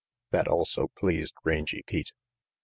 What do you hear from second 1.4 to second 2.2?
Rangy Pete.